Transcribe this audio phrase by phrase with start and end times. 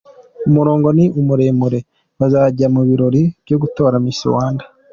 [0.47, 4.63] Umurongo ni muremure mu bazajya mu birori byo gutora Miss Rwanda.